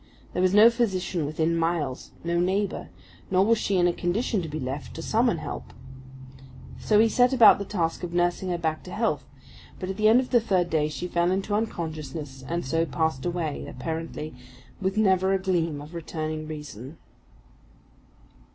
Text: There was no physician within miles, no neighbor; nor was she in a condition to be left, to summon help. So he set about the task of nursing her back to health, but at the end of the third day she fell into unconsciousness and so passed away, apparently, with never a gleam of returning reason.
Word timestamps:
There 0.33 0.41
was 0.41 0.55
no 0.55 0.71
physician 0.71 1.27
within 1.27 1.55
miles, 1.55 2.09
no 2.23 2.39
neighbor; 2.39 2.89
nor 3.29 3.45
was 3.45 3.59
she 3.59 3.77
in 3.77 3.85
a 3.85 3.93
condition 3.93 4.41
to 4.41 4.49
be 4.49 4.59
left, 4.59 4.95
to 4.95 5.01
summon 5.03 5.37
help. 5.37 5.73
So 6.79 6.97
he 6.97 7.07
set 7.07 7.33
about 7.33 7.59
the 7.59 7.65
task 7.65 8.01
of 8.01 8.11
nursing 8.11 8.49
her 8.49 8.57
back 8.57 8.81
to 8.85 8.91
health, 8.91 9.25
but 9.79 9.91
at 9.91 9.97
the 9.97 10.07
end 10.07 10.19
of 10.19 10.31
the 10.31 10.41
third 10.41 10.71
day 10.71 10.87
she 10.89 11.07
fell 11.07 11.29
into 11.29 11.53
unconsciousness 11.53 12.43
and 12.47 12.65
so 12.65 12.83
passed 12.83 13.27
away, 13.27 13.67
apparently, 13.67 14.33
with 14.81 14.97
never 14.97 15.33
a 15.33 15.39
gleam 15.39 15.79
of 15.83 15.93
returning 15.93 16.47
reason. 16.47 16.97